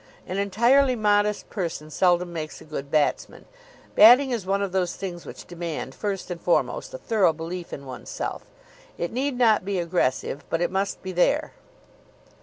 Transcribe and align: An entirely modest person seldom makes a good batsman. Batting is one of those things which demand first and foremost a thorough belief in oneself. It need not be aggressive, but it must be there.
An 0.25 0.39
entirely 0.39 0.95
modest 0.95 1.51
person 1.51 1.91
seldom 1.91 2.33
makes 2.33 2.59
a 2.59 2.63
good 2.65 2.89
batsman. 2.89 3.45
Batting 3.93 4.31
is 4.31 4.47
one 4.47 4.63
of 4.63 4.71
those 4.71 4.95
things 4.95 5.27
which 5.27 5.45
demand 5.45 5.93
first 5.93 6.31
and 6.31 6.41
foremost 6.41 6.91
a 6.95 6.97
thorough 6.97 7.33
belief 7.33 7.71
in 7.71 7.85
oneself. 7.85 8.41
It 8.97 9.11
need 9.11 9.37
not 9.37 9.63
be 9.63 9.77
aggressive, 9.77 10.43
but 10.49 10.59
it 10.59 10.71
must 10.71 11.03
be 11.03 11.11
there. 11.11 11.53